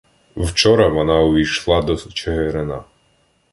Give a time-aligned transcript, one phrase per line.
[0.35, 2.83] Вчора вона увійшла до Чигирина.